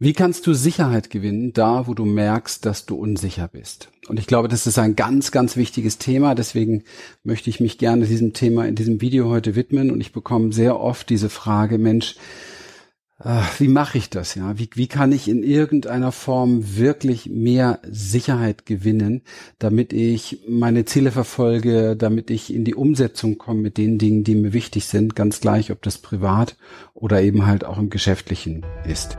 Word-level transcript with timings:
Wie 0.00 0.12
kannst 0.12 0.46
du 0.46 0.54
Sicherheit 0.54 1.10
gewinnen, 1.10 1.52
da 1.52 1.88
wo 1.88 1.94
du 1.94 2.04
merkst, 2.04 2.64
dass 2.64 2.86
du 2.86 2.94
unsicher 2.94 3.48
bist? 3.48 3.90
Und 4.06 4.20
ich 4.20 4.28
glaube, 4.28 4.46
das 4.46 4.68
ist 4.68 4.78
ein 4.78 4.94
ganz, 4.94 5.32
ganz 5.32 5.56
wichtiges 5.56 5.98
Thema. 5.98 6.36
Deswegen 6.36 6.84
möchte 7.24 7.50
ich 7.50 7.58
mich 7.58 7.78
gerne 7.78 8.06
diesem 8.06 8.32
Thema 8.32 8.68
in 8.68 8.76
diesem 8.76 9.00
Video 9.00 9.28
heute 9.28 9.56
widmen. 9.56 9.90
Und 9.90 10.00
ich 10.00 10.12
bekomme 10.12 10.52
sehr 10.52 10.78
oft 10.78 11.10
diese 11.10 11.28
Frage, 11.28 11.78
Mensch, 11.78 12.14
äh, 13.18 13.40
wie 13.58 13.66
mache 13.66 13.98
ich 13.98 14.08
das? 14.08 14.36
Ja, 14.36 14.56
wie, 14.56 14.70
wie 14.72 14.86
kann 14.86 15.10
ich 15.10 15.26
in 15.26 15.42
irgendeiner 15.42 16.12
Form 16.12 16.76
wirklich 16.76 17.28
mehr 17.28 17.80
Sicherheit 17.90 18.66
gewinnen, 18.66 19.22
damit 19.58 19.92
ich 19.92 20.44
meine 20.48 20.84
Ziele 20.84 21.10
verfolge, 21.10 21.96
damit 21.96 22.30
ich 22.30 22.54
in 22.54 22.64
die 22.64 22.76
Umsetzung 22.76 23.36
komme 23.36 23.62
mit 23.62 23.76
den 23.76 23.98
Dingen, 23.98 24.22
die 24.22 24.36
mir 24.36 24.52
wichtig 24.52 24.84
sind, 24.84 25.16
ganz 25.16 25.40
gleich, 25.40 25.72
ob 25.72 25.82
das 25.82 25.98
privat 25.98 26.56
oder 26.94 27.20
eben 27.20 27.46
halt 27.46 27.64
auch 27.64 27.78
im 27.78 27.90
Geschäftlichen 27.90 28.64
ist. 28.86 29.18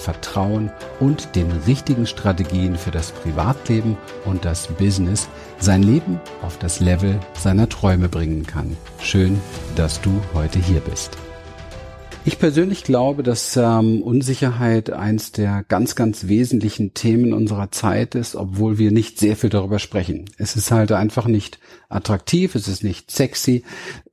Vertrauen 0.00 0.72
und 0.98 1.36
den 1.36 1.50
richtigen 1.66 2.06
Strategien 2.06 2.76
für 2.76 2.90
das 2.90 3.12
Privatleben 3.12 3.96
und 4.24 4.44
das 4.44 4.66
Business 4.66 5.28
sein 5.58 5.82
Leben 5.82 6.20
auf 6.42 6.58
das 6.58 6.80
Level 6.80 7.20
seiner 7.38 7.68
Träume 7.68 8.08
bringen 8.08 8.46
kann. 8.46 8.76
Schön, 9.00 9.40
dass 9.76 10.00
du 10.00 10.10
heute 10.34 10.58
hier 10.58 10.80
bist. 10.80 11.16
Ich 12.22 12.38
persönlich 12.38 12.84
glaube, 12.84 13.22
dass 13.22 13.56
ähm, 13.56 14.02
Unsicherheit 14.02 14.90
eins 14.90 15.32
der 15.32 15.64
ganz, 15.66 15.94
ganz 15.94 16.28
wesentlichen 16.28 16.92
Themen 16.92 17.32
unserer 17.32 17.70
Zeit 17.70 18.14
ist, 18.14 18.36
obwohl 18.36 18.76
wir 18.76 18.90
nicht 18.90 19.18
sehr 19.18 19.36
viel 19.36 19.48
darüber 19.48 19.78
sprechen. 19.78 20.26
Es 20.36 20.54
ist 20.54 20.70
halt 20.70 20.92
einfach 20.92 21.26
nicht 21.26 21.58
attraktiv, 21.88 22.54
es 22.54 22.68
ist 22.68 22.84
nicht 22.84 23.10
sexy, 23.10 23.64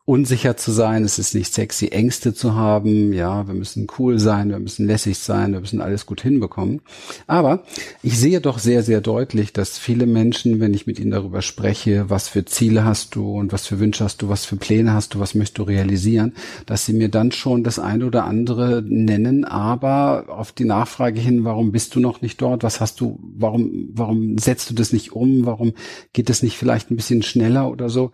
unsicher 0.07 0.55
zu 0.55 0.71
sein, 0.71 1.03
es 1.03 1.19
ist 1.19 1.35
nicht 1.35 1.53
sexy, 1.53 1.89
Ängste 1.89 2.33
zu 2.33 2.55
haben, 2.55 3.11
ja, 3.11 3.45
wir 3.45 3.53
müssen 3.53 3.87
cool 3.99 4.19
sein, 4.19 4.51
wir 4.51 4.59
müssen 4.59 4.87
lässig 4.87 5.17
sein, 5.17 5.51
wir 5.51 5.59
müssen 5.59 5.81
alles 5.81 6.05
gut 6.05 6.21
hinbekommen. 6.21 6.79
Aber 7.27 7.63
ich 8.01 8.17
sehe 8.17 8.39
doch 8.39 8.57
sehr, 8.57 8.83
sehr 8.83 9.01
deutlich, 9.01 9.51
dass 9.51 9.77
viele 9.77 10.05
Menschen, 10.05 10.61
wenn 10.61 10.73
ich 10.73 10.87
mit 10.87 10.97
ihnen 10.97 11.11
darüber 11.11 11.41
spreche, 11.41 12.09
was 12.09 12.29
für 12.29 12.45
Ziele 12.45 12.85
hast 12.85 13.15
du 13.15 13.37
und 13.37 13.51
was 13.51 13.67
für 13.67 13.81
Wünsche 13.81 14.05
hast 14.05 14.21
du, 14.21 14.29
was 14.29 14.45
für 14.45 14.55
Pläne 14.55 14.93
hast 14.93 15.13
du, 15.13 15.19
was 15.19 15.35
möchtest 15.35 15.57
du 15.57 15.63
realisieren, 15.63 16.31
dass 16.65 16.85
sie 16.85 16.93
mir 16.93 17.09
dann 17.09 17.33
schon 17.33 17.65
das 17.65 17.77
eine 17.77 18.05
oder 18.05 18.23
andere 18.23 18.81
nennen, 18.87 19.43
aber 19.43 20.27
auf 20.29 20.53
die 20.53 20.63
Nachfrage 20.63 21.19
hin, 21.19 21.43
warum 21.43 21.73
bist 21.73 21.95
du 21.95 21.99
noch 21.99 22.21
nicht 22.21 22.41
dort, 22.41 22.63
was 22.63 22.79
hast 22.79 23.01
du, 23.01 23.19
warum, 23.37 23.89
warum 23.91 24.37
setzt 24.37 24.69
du 24.69 24.73
das 24.73 24.93
nicht 24.93 25.11
um, 25.11 25.45
warum 25.45 25.73
geht 26.13 26.29
es 26.29 26.43
nicht 26.43 26.55
vielleicht 26.55 26.91
ein 26.91 26.95
bisschen 26.95 27.23
schneller 27.23 27.69
oder 27.69 27.89
so, 27.89 28.13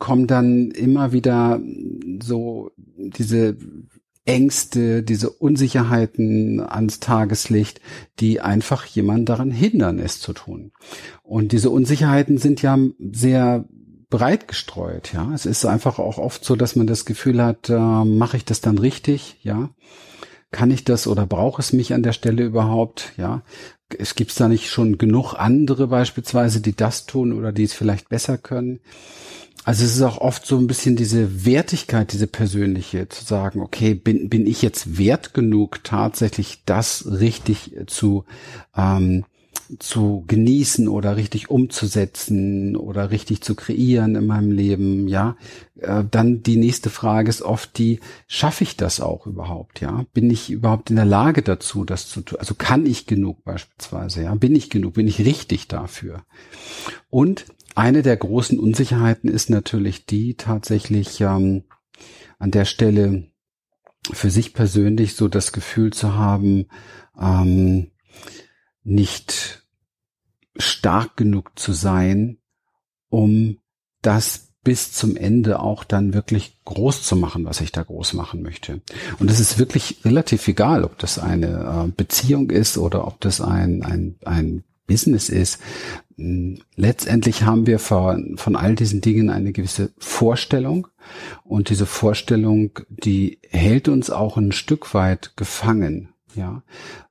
kommen 0.00 0.26
dann 0.26 0.72
immer 0.72 1.11
wieder 1.12 1.60
so 2.22 2.70
diese 2.76 3.56
Ängste, 4.24 5.02
diese 5.02 5.30
Unsicherheiten 5.30 6.60
ans 6.60 7.00
Tageslicht, 7.00 7.80
die 8.20 8.40
einfach 8.40 8.86
jemand 8.86 9.28
daran 9.28 9.50
hindern, 9.50 9.98
es 9.98 10.20
zu 10.20 10.32
tun. 10.32 10.72
Und 11.22 11.52
diese 11.52 11.70
Unsicherheiten 11.70 12.38
sind 12.38 12.62
ja 12.62 12.78
sehr 13.12 13.64
breit 14.10 14.46
gestreut, 14.46 15.12
ja. 15.12 15.32
Es 15.34 15.46
ist 15.46 15.64
einfach 15.64 15.98
auch 15.98 16.18
oft 16.18 16.44
so, 16.44 16.54
dass 16.54 16.76
man 16.76 16.86
das 16.86 17.04
Gefühl 17.04 17.42
hat, 17.42 17.68
äh, 17.68 18.04
mache 18.04 18.36
ich 18.36 18.44
das 18.44 18.60
dann 18.60 18.78
richtig, 18.78 19.38
ja? 19.42 19.70
Kann 20.52 20.70
ich 20.70 20.84
das 20.84 21.06
oder 21.06 21.26
brauche 21.26 21.60
es 21.60 21.72
mich 21.72 21.94
an 21.94 22.02
der 22.02 22.12
Stelle 22.12 22.44
überhaupt, 22.44 23.14
ja? 23.16 23.42
Es 23.98 24.14
gibt 24.14 24.38
da 24.38 24.48
nicht 24.48 24.70
schon 24.70 24.98
genug 24.98 25.34
andere 25.34 25.88
beispielsweise, 25.88 26.60
die 26.60 26.74
das 26.74 27.06
tun 27.06 27.32
oder 27.32 27.52
die 27.52 27.64
es 27.64 27.72
vielleicht 27.72 28.08
besser 28.08 28.38
können. 28.38 28.80
Also 29.64 29.84
es 29.84 29.94
ist 29.94 30.02
auch 30.02 30.18
oft 30.18 30.44
so 30.44 30.58
ein 30.58 30.66
bisschen 30.66 30.96
diese 30.96 31.44
Wertigkeit, 31.44 32.12
diese 32.12 32.26
persönliche, 32.26 33.08
zu 33.08 33.24
sagen, 33.24 33.60
okay, 33.60 33.94
bin, 33.94 34.28
bin 34.28 34.46
ich 34.46 34.60
jetzt 34.60 34.98
wert 34.98 35.34
genug, 35.34 35.84
tatsächlich 35.84 36.62
das 36.66 37.06
richtig 37.06 37.76
zu, 37.86 38.24
ähm, 38.76 39.24
zu 39.78 40.24
genießen 40.26 40.88
oder 40.88 41.16
richtig 41.16 41.50
umzusetzen 41.50 42.76
oder 42.76 43.10
richtig 43.10 43.42
zu 43.42 43.54
kreieren 43.54 44.14
in 44.16 44.26
meinem 44.26 44.50
Leben, 44.50 45.08
ja, 45.08 45.36
äh, 45.78 46.04
dann 46.10 46.42
die 46.42 46.56
nächste 46.56 46.90
Frage 46.90 47.28
ist 47.28 47.42
oft 47.42 47.76
die, 47.78 48.00
schaffe 48.26 48.64
ich 48.64 48.76
das 48.76 49.00
auch 49.00 49.26
überhaupt, 49.26 49.80
ja? 49.80 50.04
Bin 50.12 50.30
ich 50.30 50.50
überhaupt 50.50 50.90
in 50.90 50.96
der 50.96 51.04
Lage 51.04 51.42
dazu, 51.42 51.84
das 51.84 52.08
zu 52.08 52.22
tun? 52.22 52.38
Also 52.38 52.54
kann 52.54 52.86
ich 52.86 53.06
genug 53.06 53.44
beispielsweise, 53.44 54.22
ja? 54.22 54.34
Bin 54.34 54.54
ich 54.54 54.70
genug? 54.70 54.94
Bin 54.94 55.08
ich 55.08 55.20
richtig 55.20 55.68
dafür? 55.68 56.24
Und 57.08 57.46
eine 57.74 58.02
der 58.02 58.16
großen 58.16 58.58
Unsicherheiten 58.58 59.30
ist 59.30 59.48
natürlich 59.50 60.06
die 60.06 60.34
tatsächlich 60.34 61.20
ähm, 61.20 61.64
an 62.38 62.50
der 62.50 62.64
Stelle 62.64 63.30
für 64.12 64.30
sich 64.30 64.52
persönlich 64.52 65.14
so 65.14 65.28
das 65.28 65.52
Gefühl 65.52 65.92
zu 65.92 66.14
haben, 66.14 66.66
ähm, 67.18 67.92
nicht 68.84 69.61
stark 70.56 71.16
genug 71.16 71.58
zu 71.58 71.72
sein, 71.72 72.38
um 73.08 73.58
das 74.02 74.52
bis 74.64 74.92
zum 74.92 75.16
Ende 75.16 75.60
auch 75.60 75.82
dann 75.82 76.14
wirklich 76.14 76.58
groß 76.64 77.02
zu 77.02 77.16
machen, 77.16 77.44
was 77.44 77.60
ich 77.60 77.72
da 77.72 77.82
groß 77.82 78.12
machen 78.12 78.42
möchte. 78.42 78.80
Und 79.18 79.30
es 79.30 79.40
ist 79.40 79.58
wirklich 79.58 79.98
relativ 80.04 80.46
egal, 80.46 80.84
ob 80.84 80.98
das 80.98 81.18
eine 81.18 81.86
äh, 81.86 81.90
Beziehung 81.90 82.50
ist 82.50 82.78
oder 82.78 83.06
ob 83.06 83.20
das 83.20 83.40
ein, 83.40 83.82
ein, 83.82 84.16
ein 84.24 84.62
Business 84.86 85.28
ist. 85.28 85.60
Hm, 86.16 86.60
letztendlich 86.76 87.42
haben 87.42 87.66
wir 87.66 87.80
von, 87.80 88.36
von 88.36 88.54
all 88.54 88.76
diesen 88.76 89.00
Dingen 89.00 89.30
eine 89.30 89.52
gewisse 89.52 89.92
Vorstellung 89.98 90.86
und 91.44 91.68
diese 91.68 91.86
Vorstellung, 91.86 92.78
die 92.88 93.40
hält 93.48 93.88
uns 93.88 94.10
auch 94.10 94.36
ein 94.36 94.52
Stück 94.52 94.94
weit 94.94 95.32
gefangen, 95.36 96.10
ja, 96.36 96.62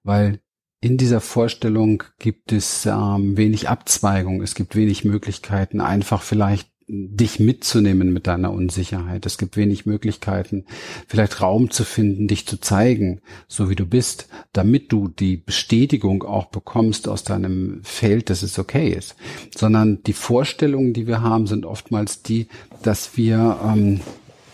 weil 0.03 0.39
in 0.81 0.97
dieser 0.97 1.21
Vorstellung 1.21 2.03
gibt 2.17 2.51
es 2.51 2.87
ähm, 2.87 3.37
wenig 3.37 3.69
Abzweigung, 3.69 4.41
es 4.41 4.55
gibt 4.55 4.75
wenig 4.75 5.05
Möglichkeiten, 5.05 5.79
einfach 5.79 6.23
vielleicht 6.23 6.71
dich 6.91 7.39
mitzunehmen 7.39 8.11
mit 8.11 8.27
deiner 8.27 8.51
Unsicherheit. 8.51 9.25
Es 9.25 9.37
gibt 9.37 9.55
wenig 9.55 9.85
Möglichkeiten, 9.85 10.65
vielleicht 11.07 11.41
Raum 11.41 11.69
zu 11.69 11.85
finden, 11.85 12.27
dich 12.27 12.45
zu 12.45 12.59
zeigen, 12.59 13.21
so 13.47 13.69
wie 13.69 13.75
du 13.75 13.85
bist, 13.85 14.27
damit 14.51 14.91
du 14.91 15.07
die 15.07 15.37
Bestätigung 15.37 16.23
auch 16.23 16.47
bekommst 16.47 17.07
aus 17.07 17.23
deinem 17.23 17.79
Feld, 17.83 18.29
dass 18.29 18.43
es 18.43 18.59
okay 18.59 18.89
ist. 18.89 19.15
Sondern 19.55 20.03
die 20.03 20.13
Vorstellungen, 20.13 20.93
die 20.93 21.07
wir 21.07 21.21
haben, 21.21 21.47
sind 21.47 21.65
oftmals 21.65 22.23
die, 22.23 22.47
dass 22.83 23.15
wir, 23.15 23.59
ähm, 23.63 24.01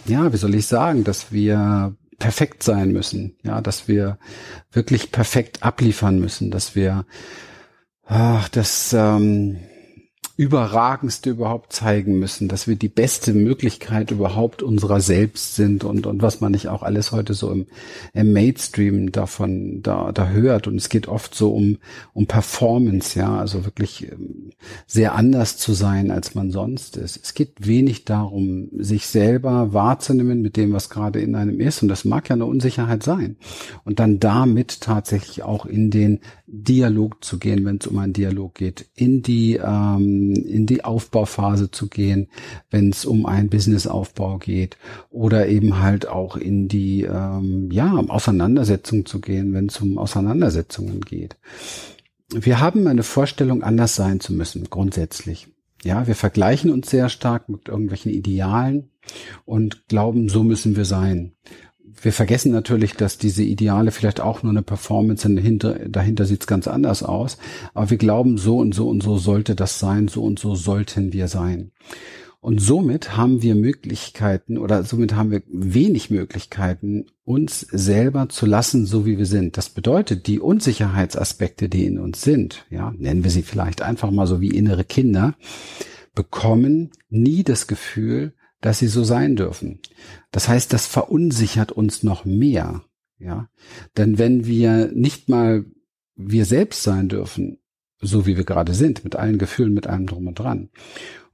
ja, 0.06 0.32
wie 0.32 0.38
soll 0.38 0.54
ich 0.54 0.68
sagen, 0.68 1.04
dass 1.04 1.32
wir 1.32 1.96
perfekt 2.18 2.64
sein 2.64 2.92
müssen, 2.92 3.38
ja, 3.44 3.62
dass 3.62 3.88
wir 3.88 4.18
wirklich 4.72 5.12
perfekt 5.12 5.64
abliefern 5.64 6.20
müssen, 6.20 6.52
dass 6.52 6.76
wir, 6.76 7.06
ach, 8.06 8.50
das, 8.50 8.94
ähm, 8.94 9.60
Überragendste 10.38 11.32
überhaupt 11.32 11.74
zeigen 11.74 12.20
müssen, 12.20 12.48
dass 12.48 12.68
wir 12.68 12.76
die 12.76 12.90
beste 12.90 13.34
Möglichkeit 13.34 14.12
überhaupt 14.12 14.62
unserer 14.62 15.02
selbst 15.02 15.56
sind 15.56 15.84
und, 15.84 16.06
und 16.06 16.22
was 16.22 16.42
man 16.42 16.52
nicht 16.52 16.68
auch 16.68 16.84
alles 16.84 17.12
heute 17.12 17.34
so 17.34 17.52
im, 17.52 17.66
im 18.14 18.34
Mainstream 18.34 19.12
davon 19.12 19.82
da, 19.82 20.12
da 20.12 20.30
hört. 20.30 20.68
Und 20.68 20.76
es 20.76 20.90
geht 20.90 21.08
oft 21.08 21.34
so 21.34 21.56
um, 21.56 21.80
um 22.14 22.28
Performance, 22.28 23.18
ja, 23.18 23.36
also 23.36 23.66
wirklich 23.66 24.12
ähm, 24.12 24.52
sehr 24.86 25.16
anders 25.16 25.58
zu 25.58 25.74
sein, 25.74 26.12
als 26.12 26.36
man 26.36 26.52
sonst 26.52 26.98
ist. 26.98 27.18
Es 27.18 27.34
geht 27.34 27.66
wenig 27.66 28.06
darum, 28.06 28.70
sich 28.78 29.08
selber 29.08 29.74
wahrzunehmen 29.74 30.44
mit 30.44 30.56
dem, 30.56 30.72
was 30.72 30.92
gerade 30.92 31.20
in 31.20 31.34
einem 31.34 31.60
ist. 31.60 31.82
Und 31.82 31.88
das 31.88 32.06
mag 32.06 32.30
ja 32.30 32.36
eine 32.36 32.46
Unsicherheit 32.46 33.02
sein. 33.02 33.38
Und 33.86 34.00
dann 34.00 34.20
damit 34.20 34.82
tatsächlich 34.82 35.42
auch 35.42 35.66
in 35.66 35.90
den 35.90 36.20
Dialog 36.46 37.24
zu 37.24 37.40
gehen, 37.40 37.66
wenn 37.66 37.78
es 37.78 37.88
um 37.88 37.98
einen 37.98 38.14
Dialog 38.14 38.54
geht, 38.54 38.86
in 38.94 39.24
die 39.24 39.56
ähm, 39.56 40.27
in 40.36 40.66
die 40.66 40.84
Aufbauphase 40.84 41.72
zu 41.72 41.88
gehen, 41.88 42.28
wenn 42.70 42.90
es 42.90 43.06
um 43.06 43.26
einen 43.26 43.50
Businessaufbau 43.50 44.38
geht, 44.38 44.78
oder 45.10 45.48
eben 45.48 45.80
halt 45.80 46.08
auch 46.08 46.38
in 46.38 46.68
die 46.68 47.04
ähm, 47.04 47.70
ja 47.72 47.94
Auseinandersetzung 47.96 49.06
zu 49.06 49.20
gehen, 49.22 49.54
wenn 49.54 49.68
es 49.68 49.80
um 49.80 49.98
Auseinandersetzungen 49.98 51.02
geht. 51.02 51.38
Wir 52.30 52.60
haben 52.60 52.88
eine 52.88 53.04
Vorstellung, 53.04 53.64
anders 53.64 53.96
sein 53.96 54.20
zu 54.20 54.34
müssen, 54.34 54.70
grundsätzlich. 54.70 55.48
Ja, 55.84 56.08
wir 56.08 56.16
vergleichen 56.16 56.72
uns 56.72 56.90
sehr 56.90 57.08
stark 57.08 57.50
mit 57.50 57.70
irgendwelchen 57.70 58.12
Idealen 58.12 58.90
und 59.46 59.88
glauben, 59.88 60.28
so 60.28 60.44
müssen 60.44 60.76
wir 60.76 60.86
sein 60.86 61.34
wir 62.02 62.14
vergessen 62.14 62.52
natürlich, 62.52 62.94
dass 62.94 63.18
diese 63.18 63.44
Ideale 63.44 63.92
vielleicht 63.92 64.22
auch 64.22 64.44
nur 64.44 64.52
eine 64.52 64.62
Performance 64.62 65.24
sind. 65.24 65.36
Dahinter, 65.36 65.80
dahinter 65.88 66.26
sieht 66.26 66.42
es 66.42 66.48
ganz 66.48 66.68
anders 66.68 67.04
aus. 67.04 67.38
Aber 67.74 67.90
wir 67.90 67.98
glauben, 67.98 68.38
so 68.38 68.58
und 68.58 68.74
so 68.74 68.88
und 68.88 69.02
so 69.02 69.18
sollte 69.18 69.56
das 69.56 69.80
sein, 69.80 70.08
so 70.08 70.24
und 70.24 70.40
so 70.40 70.56
sollten 70.56 71.14
wir 71.14 71.28
sein. 71.28 71.72
Und 72.40 72.60
somit 72.62 73.18
haben 73.18 73.42
wir 73.42 73.56
Möglichkeiten 73.56 74.58
oder 74.58 74.84
somit 74.84 75.16
haben 75.16 75.32
wir 75.32 75.42
wenig 75.48 76.12
Möglichkeiten, 76.12 77.08
uns 77.26 77.60
selber 77.60 78.30
zu 78.30 78.46
lassen, 78.46 78.86
so 78.86 79.06
wie 79.06 79.18
wir 79.18 79.26
sind. 79.26 79.58
Das 79.58 79.70
bedeutet, 79.70 80.28
die 80.28 80.40
Unsicherheitsaspekte, 80.40 81.68
die 81.68 81.86
in 81.86 82.00
uns 82.00 82.22
sind, 82.22 82.66
ja, 82.70 82.94
nennen 82.98 83.24
wir 83.24 83.32
sie 83.32 83.42
vielleicht 83.42 83.82
einfach 83.82 84.12
mal 84.12 84.28
so 84.28 84.40
wie 84.40 84.52
innere 84.52 84.86
Kinder, 84.86 85.36
bekommen 86.14 86.92
nie 87.10 87.44
das 87.44 87.68
Gefühl, 87.68 88.34
dass 88.62 88.80
sie 88.80 88.88
so 88.88 89.04
sein 89.04 89.36
dürfen. 89.36 89.80
Das 90.32 90.48
heißt, 90.48 90.74
das 90.74 90.88
verunsichert 90.88 91.72
uns 91.72 92.04
noch 92.04 92.26
mehr, 92.26 92.84
ja. 93.20 93.50
Denn 93.98 94.18
wenn 94.18 94.46
wir 94.46 94.92
nicht 94.94 95.30
mal 95.30 95.66
wir 96.16 96.46
selbst 96.46 96.84
sein 96.84 97.10
dürfen, 97.10 97.60
so 98.00 98.26
wie 98.26 98.38
wir 98.38 98.44
gerade 98.44 98.74
sind, 98.74 99.04
mit 99.04 99.16
allen 99.16 99.38
Gefühlen, 99.38 99.74
mit 99.74 99.88
allem 99.88 100.08
drum 100.08 100.28
und 100.28 100.40
dran, 100.40 100.70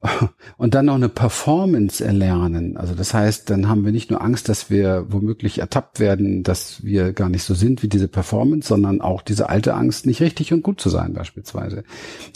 und 0.58 0.74
dann 0.74 0.88
noch 0.88 0.96
eine 0.96 1.10
Performance 1.10 2.04
erlernen. 2.04 2.78
Also 2.78 2.94
das 2.94 3.14
heißt, 3.14 3.50
dann 3.50 3.70
haben 3.70 3.86
wir 3.86 3.92
nicht 3.92 4.12
nur 4.12 4.22
Angst, 4.22 4.50
dass 4.50 4.70
wir 4.70 5.06
womöglich 5.10 5.60
ertappt 5.60 6.00
werden, 6.00 6.44
dass 6.44 6.84
wir 6.84 7.14
gar 7.14 7.30
nicht 7.30 7.44
so 7.44 7.54
sind 7.54 7.84
wie 7.84 7.88
diese 7.88 8.08
Performance, 8.08 8.68
sondern 8.68 9.02
auch 9.02 9.22
diese 9.22 9.50
alte 9.50 9.74
Angst, 9.74 10.06
nicht 10.06 10.22
richtig 10.22 10.54
und 10.54 10.62
gut 10.62 10.82
zu 10.82 10.90
sein 10.90 11.14
beispielsweise. 11.14 11.84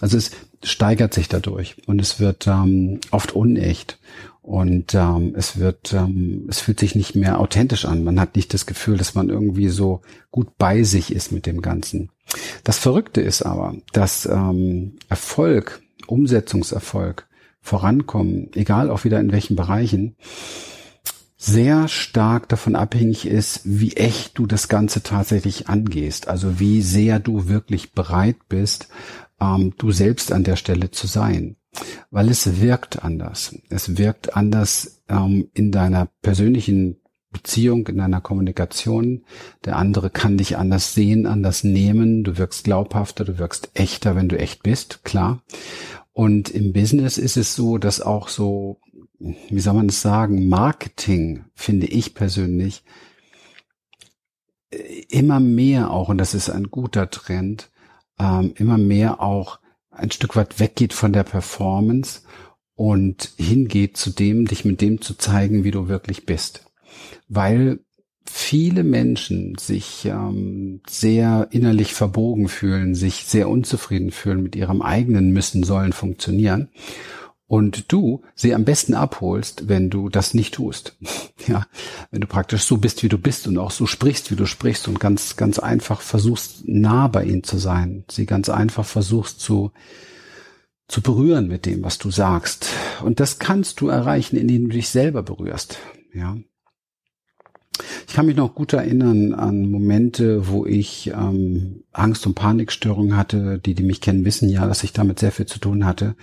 Also 0.01 0.17
es 0.17 0.31
steigert 0.63 1.13
sich 1.13 1.27
dadurch 1.27 1.75
und 1.87 1.99
es 1.99 2.19
wird 2.19 2.47
ähm, 2.47 2.99
oft 3.11 3.33
unecht 3.33 3.99
und 4.47 4.95
ähm, 4.95 5.33
es 5.35 5.59
wird, 5.59 5.91
ähm, 5.91 6.45
es 6.47 6.61
fühlt 6.61 6.79
sich 6.79 6.95
nicht 6.95 7.17
mehr 7.17 7.41
authentisch 7.41 7.83
an. 7.83 8.05
Man 8.05 8.17
hat 8.17 8.37
nicht 8.37 8.53
das 8.53 8.65
Gefühl, 8.65 8.95
dass 8.95 9.13
man 9.13 9.27
irgendwie 9.27 9.67
so 9.67 9.99
gut 10.31 10.57
bei 10.57 10.83
sich 10.83 11.13
ist 11.13 11.33
mit 11.33 11.45
dem 11.45 11.61
Ganzen. 11.61 12.11
Das 12.63 12.77
Verrückte 12.77 13.19
ist 13.19 13.41
aber, 13.41 13.75
dass 13.91 14.25
ähm, 14.25 14.99
Erfolg, 15.09 15.81
Umsetzungserfolg 16.07 17.27
Vorankommen, 17.59 18.49
egal 18.53 18.89
auch 18.89 19.03
wieder 19.03 19.19
in 19.19 19.33
welchen 19.33 19.57
Bereichen, 19.57 20.15
sehr 21.35 21.89
stark 21.89 22.47
davon 22.47 22.77
abhängig 22.77 23.27
ist, 23.27 23.63
wie 23.65 23.97
echt 23.97 24.37
du 24.37 24.45
das 24.45 24.69
Ganze 24.69 25.03
tatsächlich 25.03 25.67
angehst. 25.67 26.29
Also 26.29 26.57
wie 26.57 26.81
sehr 26.81 27.19
du 27.19 27.49
wirklich 27.49 27.91
bereit 27.91 28.37
bist, 28.47 28.87
ähm, 29.41 29.73
du 29.77 29.91
selbst 29.91 30.31
an 30.31 30.45
der 30.45 30.55
Stelle 30.55 30.89
zu 30.89 31.05
sein. 31.05 31.57
Weil 32.11 32.29
es 32.29 32.61
wirkt 32.61 33.03
anders. 33.03 33.55
Es 33.69 33.97
wirkt 33.97 34.35
anders 34.35 35.01
ähm, 35.09 35.49
in 35.53 35.71
deiner 35.71 36.07
persönlichen 36.21 36.97
Beziehung, 37.31 37.87
in 37.87 37.97
deiner 37.97 38.21
Kommunikation. 38.21 39.23
Der 39.65 39.77
andere 39.77 40.09
kann 40.09 40.37
dich 40.37 40.57
anders 40.57 40.93
sehen, 40.93 41.25
anders 41.25 41.63
nehmen. 41.63 42.23
Du 42.23 42.37
wirkst 42.37 42.63
glaubhafter, 42.63 43.25
du 43.25 43.37
wirkst 43.37 43.71
echter, 43.73 44.15
wenn 44.15 44.29
du 44.29 44.39
echt 44.39 44.63
bist, 44.63 45.03
klar. 45.03 45.43
Und 46.13 46.49
im 46.49 46.73
Business 46.73 47.17
ist 47.17 47.37
es 47.37 47.53
so, 47.53 47.77
dass 47.77 48.01
auch 48.01 48.27
so, 48.27 48.79
wie 49.19 49.59
soll 49.59 49.75
man 49.75 49.89
es 49.89 50.01
sagen, 50.01 50.47
Marketing, 50.47 51.45
finde 51.53 51.87
ich 51.87 52.15
persönlich, 52.15 52.83
immer 55.09 55.39
mehr 55.39 55.91
auch, 55.91 56.09
und 56.09 56.17
das 56.17 56.33
ist 56.33 56.49
ein 56.49 56.65
guter 56.71 57.09
Trend, 57.09 57.69
ähm, 58.19 58.53
immer 58.55 58.77
mehr 58.77 59.21
auch 59.21 59.59
ein 59.97 60.11
Stück 60.11 60.35
weit 60.35 60.59
weggeht 60.59 60.93
von 60.93 61.13
der 61.13 61.23
Performance 61.23 62.21
und 62.75 63.31
hingeht 63.37 63.97
zu 63.97 64.11
dem, 64.11 64.45
dich 64.45 64.63
mit 64.63 64.81
dem 64.81 65.01
zu 65.01 65.15
zeigen, 65.15 65.63
wie 65.63 65.71
du 65.71 65.87
wirklich 65.87 66.25
bist. 66.25 66.65
Weil 67.27 67.79
viele 68.29 68.83
Menschen 68.83 69.57
sich 69.57 70.05
ähm, 70.05 70.81
sehr 70.87 71.47
innerlich 71.51 71.93
verbogen 71.93 72.49
fühlen, 72.49 72.93
sich 72.93 73.25
sehr 73.25 73.49
unzufrieden 73.49 74.11
fühlen 74.11 74.43
mit 74.43 74.55
ihrem 74.55 74.81
eigenen 74.81 75.31
müssen, 75.31 75.63
sollen 75.63 75.93
funktionieren. 75.93 76.69
Und 77.47 77.93
du 77.93 78.23
sie 78.35 78.53
am 78.53 78.65
besten 78.65 78.93
abholst, 78.93 79.69
wenn 79.69 79.89
du 79.89 80.09
das 80.09 80.33
nicht 80.33 80.55
tust. 80.55 80.97
Ja, 81.47 81.65
wenn 82.11 82.19
du 82.19 82.27
praktisch 82.27 82.63
so 82.63 82.75
bist, 82.75 83.03
wie 83.03 83.07
du 83.07 83.17
bist 83.17 83.47
und 83.47 83.57
auch 83.57 83.71
so 83.71 83.85
sprichst, 83.85 84.29
wie 84.31 84.35
du 84.35 84.45
sprichst 84.45 84.89
und 84.89 84.99
ganz, 84.99 85.37
ganz 85.37 85.59
einfach 85.59 86.01
versuchst, 86.01 86.67
nah 86.67 87.07
bei 87.07 87.23
ihnen 87.23 87.45
zu 87.45 87.57
sein. 87.57 88.03
Sie 88.11 88.25
ganz 88.25 88.49
einfach 88.49 88.83
versuchst 88.83 89.39
zu, 89.39 89.71
zu 90.89 91.01
berühren 91.01 91.47
mit 91.47 91.65
dem, 91.65 91.85
was 91.85 91.99
du 91.99 92.11
sagst. 92.11 92.67
Und 93.01 93.21
das 93.21 93.39
kannst 93.39 93.79
du 93.79 93.87
erreichen, 93.87 94.35
indem 94.35 94.67
du 94.67 94.75
dich 94.75 94.89
selber 94.89 95.23
berührst. 95.23 95.77
Ja, 96.13 96.35
ich 98.07 98.13
kann 98.13 98.25
mich 98.25 98.35
noch 98.35 98.55
gut 98.55 98.73
erinnern 98.73 99.33
an 99.33 99.69
Momente, 99.69 100.47
wo 100.47 100.65
ich 100.65 101.11
ähm, 101.15 101.83
Angst- 101.91 102.25
und 102.25 102.35
Panikstörungen 102.35 103.15
hatte. 103.15 103.59
Die, 103.59 103.73
die 103.73 103.83
mich 103.83 104.01
kennen, 104.01 104.25
wissen 104.25 104.49
ja, 104.49 104.65
dass 104.67 104.83
ich 104.83 104.93
damit 104.93 105.19
sehr 105.19 105.31
viel 105.31 105.45
zu 105.45 105.59
tun 105.59 105.85
hatte. 105.85 106.15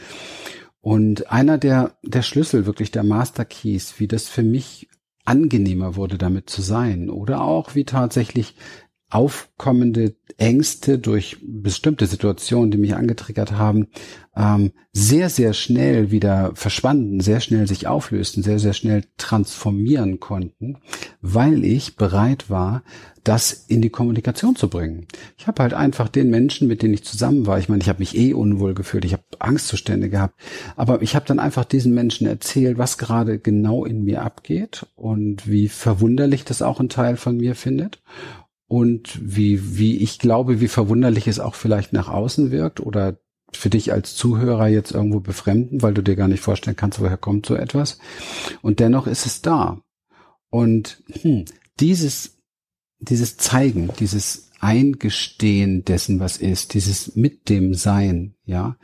Und 0.84 1.32
einer 1.32 1.56
der, 1.56 1.96
der 2.02 2.20
Schlüssel, 2.20 2.66
wirklich 2.66 2.90
der 2.90 3.04
Master 3.04 3.46
Keys, 3.46 3.98
wie 4.00 4.06
das 4.06 4.28
für 4.28 4.42
mich 4.42 4.90
angenehmer 5.24 5.96
wurde, 5.96 6.18
damit 6.18 6.50
zu 6.50 6.60
sein. 6.60 7.08
Oder 7.08 7.40
auch 7.40 7.74
wie 7.74 7.86
tatsächlich 7.86 8.54
aufkommende 9.10 10.16
Ängste 10.38 10.98
durch 10.98 11.38
bestimmte 11.42 12.06
Situationen, 12.06 12.70
die 12.70 12.78
mich 12.78 12.96
angetriggert 12.96 13.52
haben, 13.52 13.86
ähm, 14.36 14.72
sehr, 14.92 15.30
sehr 15.30 15.52
schnell 15.52 16.10
wieder 16.10 16.50
verschwanden, 16.54 17.20
sehr 17.20 17.40
schnell 17.40 17.68
sich 17.68 17.86
auflösten, 17.86 18.42
sehr, 18.42 18.58
sehr 18.58 18.72
schnell 18.72 19.04
transformieren 19.16 20.18
konnten, 20.18 20.78
weil 21.20 21.64
ich 21.64 21.96
bereit 21.96 22.50
war, 22.50 22.82
das 23.22 23.52
in 23.52 23.80
die 23.80 23.90
Kommunikation 23.90 24.54
zu 24.56 24.68
bringen. 24.68 25.06
Ich 25.38 25.46
habe 25.46 25.62
halt 25.62 25.72
einfach 25.72 26.08
den 26.08 26.28
Menschen, 26.28 26.68
mit 26.68 26.82
denen 26.82 26.94
ich 26.94 27.04
zusammen 27.04 27.46
war, 27.46 27.58
ich 27.58 27.68
meine, 27.68 27.82
ich 27.82 27.88
habe 27.88 28.00
mich 28.00 28.16
eh 28.16 28.34
unwohl 28.34 28.74
gefühlt, 28.74 29.04
ich 29.04 29.12
habe 29.12 29.22
Angstzustände 29.38 30.10
gehabt, 30.10 30.34
aber 30.76 31.00
ich 31.00 31.14
habe 31.14 31.26
dann 31.26 31.38
einfach 31.38 31.64
diesen 31.64 31.94
Menschen 31.94 32.26
erzählt, 32.26 32.76
was 32.76 32.98
gerade 32.98 33.38
genau 33.38 33.84
in 33.84 34.02
mir 34.02 34.22
abgeht 34.22 34.86
und 34.96 35.48
wie 35.48 35.68
verwunderlich 35.68 36.44
das 36.44 36.60
auch 36.60 36.80
ein 36.80 36.88
Teil 36.88 37.16
von 37.16 37.36
mir 37.36 37.54
findet 37.54 38.02
und 38.74 39.20
wie, 39.22 39.78
wie 39.78 39.98
ich 39.98 40.18
glaube, 40.18 40.60
wie 40.60 40.66
verwunderlich 40.66 41.28
es 41.28 41.38
auch 41.38 41.54
vielleicht 41.54 41.92
nach 41.92 42.08
außen 42.08 42.50
wirkt 42.50 42.80
oder 42.80 43.18
für 43.52 43.70
dich 43.70 43.92
als 43.92 44.16
Zuhörer 44.16 44.66
jetzt 44.66 44.90
irgendwo 44.90 45.20
befremden, 45.20 45.80
weil 45.80 45.94
du 45.94 46.02
dir 46.02 46.16
gar 46.16 46.26
nicht 46.26 46.42
vorstellen 46.42 46.74
kannst, 46.74 46.98
woher 46.98 47.16
kommt 47.16 47.46
so 47.46 47.54
etwas. 47.54 48.00
Und 48.62 48.80
dennoch 48.80 49.06
ist 49.06 49.26
es 49.26 49.42
da. 49.42 49.80
Und 50.50 51.04
hm, 51.22 51.44
dieses, 51.78 52.42
dieses 52.98 53.36
Zeigen, 53.36 53.90
dieses 54.00 54.50
Eingestehen 54.58 55.84
dessen, 55.84 56.18
was 56.18 56.38
ist, 56.38 56.74
dieses 56.74 57.14
mit 57.14 57.48
dem 57.50 57.74
Sein, 57.74 58.34
ja, 58.44 58.76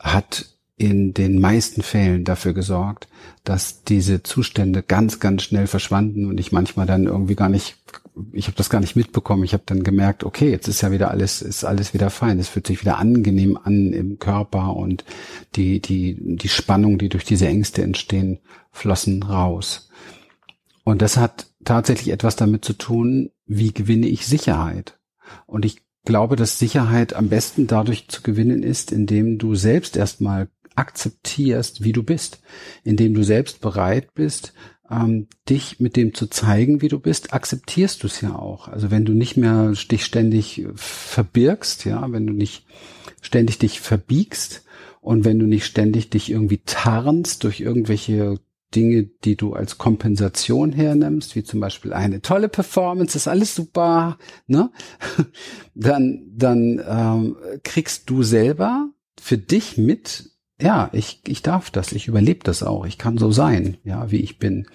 hat 0.00 0.56
in 0.76 1.14
den 1.14 1.40
meisten 1.40 1.82
Fällen 1.82 2.24
dafür 2.24 2.52
gesorgt, 2.52 3.06
dass 3.44 3.84
diese 3.84 4.24
Zustände 4.24 4.82
ganz, 4.82 5.20
ganz 5.20 5.44
schnell 5.44 5.68
verschwanden 5.68 6.26
und 6.26 6.40
ich 6.40 6.50
manchmal 6.50 6.86
dann 6.86 7.04
irgendwie 7.04 7.36
gar 7.36 7.48
nicht, 7.48 7.76
ich 8.32 8.46
habe 8.46 8.56
das 8.56 8.70
gar 8.70 8.80
nicht 8.80 8.96
mitbekommen. 8.96 9.44
Ich 9.44 9.52
habe 9.52 9.64
dann 9.66 9.82
gemerkt, 9.82 10.24
okay, 10.24 10.50
jetzt 10.50 10.68
ist 10.68 10.82
ja 10.82 10.92
wieder 10.92 11.10
alles, 11.10 11.42
ist 11.42 11.64
alles 11.64 11.94
wieder 11.94 12.10
fein. 12.10 12.38
Es 12.38 12.48
fühlt 12.48 12.66
sich 12.66 12.80
wieder 12.80 12.98
angenehm 12.98 13.58
an 13.62 13.92
im 13.92 14.18
Körper 14.18 14.76
und 14.76 15.04
die, 15.56 15.80
die, 15.80 16.16
die 16.36 16.48
Spannung, 16.48 16.98
die 16.98 17.08
durch 17.08 17.24
diese 17.24 17.48
Ängste 17.48 17.82
entstehen, 17.82 18.38
flossen 18.70 19.22
raus. 19.22 19.90
Und 20.84 21.02
das 21.02 21.16
hat 21.16 21.46
tatsächlich 21.64 22.10
etwas 22.10 22.36
damit 22.36 22.64
zu 22.64 22.74
tun, 22.74 23.30
wie 23.46 23.72
gewinne 23.72 24.06
ich 24.06 24.26
Sicherheit. 24.26 24.98
Und 25.46 25.64
ich 25.64 25.82
glaube, 26.04 26.36
dass 26.36 26.58
Sicherheit 26.58 27.14
am 27.14 27.28
besten 27.28 27.66
dadurch 27.66 28.08
zu 28.08 28.22
gewinnen 28.22 28.62
ist, 28.62 28.92
indem 28.92 29.38
du 29.38 29.54
selbst 29.54 29.96
erstmal 29.96 30.48
akzeptierst, 30.76 31.82
wie 31.82 31.92
du 31.92 32.02
bist, 32.02 32.40
indem 32.82 33.14
du 33.14 33.22
selbst 33.22 33.60
bereit 33.60 34.12
bist, 34.14 34.52
ähm, 34.90 35.28
dich 35.48 35.80
mit 35.80 35.96
dem 35.96 36.14
zu 36.14 36.26
zeigen, 36.26 36.82
wie 36.82 36.88
du 36.88 36.98
bist, 36.98 37.32
akzeptierst 37.32 38.02
du 38.02 38.06
es 38.06 38.20
ja 38.20 38.34
auch. 38.34 38.68
Also 38.68 38.90
wenn 38.90 39.04
du 39.04 39.12
nicht 39.12 39.36
mehr 39.36 39.72
dich 39.72 40.04
ständig 40.04 40.66
verbirgst, 40.74 41.84
ja, 41.84 42.10
wenn 42.12 42.26
du 42.26 42.32
nicht 42.32 42.66
ständig 43.20 43.58
dich 43.58 43.80
verbiegst 43.80 44.64
und 45.00 45.24
wenn 45.24 45.38
du 45.38 45.46
nicht 45.46 45.64
ständig 45.64 46.10
dich 46.10 46.30
irgendwie 46.30 46.60
tarnst 46.64 47.44
durch 47.44 47.60
irgendwelche 47.60 48.38
Dinge, 48.74 49.04
die 49.04 49.36
du 49.36 49.54
als 49.54 49.78
Kompensation 49.78 50.72
hernimmst, 50.72 51.36
wie 51.36 51.44
zum 51.44 51.60
Beispiel 51.60 51.92
eine 51.92 52.20
tolle 52.22 52.48
Performance, 52.48 53.16
ist 53.16 53.28
alles 53.28 53.54
super, 53.54 54.18
ne? 54.46 54.70
Dann, 55.76 56.22
dann 56.28 56.80
ähm, 56.88 57.36
kriegst 57.64 58.08
du 58.08 58.22
selber 58.22 58.90
für 59.20 59.38
dich 59.38 59.76
mit, 59.76 60.30
ja, 60.64 60.88
ich, 60.92 61.20
ich 61.26 61.42
darf 61.42 61.70
das, 61.70 61.92
ich 61.92 62.08
überlebe 62.08 62.40
das 62.42 62.62
auch, 62.62 62.86
ich 62.86 62.96
kann 62.96 63.18
so 63.18 63.30
sein, 63.30 63.76
ja, 63.84 64.10
wie 64.10 64.20
ich 64.20 64.38
bin. 64.38 64.66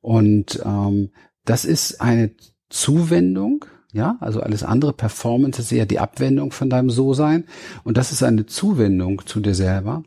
Und 0.00 0.60
ähm, 0.64 1.10
das 1.44 1.64
ist 1.64 2.00
eine 2.00 2.32
Zuwendung, 2.68 3.64
ja, 3.92 4.16
also 4.18 4.40
alles 4.40 4.64
andere 4.64 4.92
Performance 4.92 5.62
ist 5.62 5.70
eher 5.70 5.86
die 5.86 6.00
Abwendung 6.00 6.50
von 6.50 6.68
deinem 6.68 6.90
So-Sein. 6.90 7.44
Und 7.84 7.96
das 7.96 8.10
ist 8.10 8.24
eine 8.24 8.46
Zuwendung 8.46 9.24
zu 9.24 9.38
dir 9.38 9.54
selber. 9.54 10.02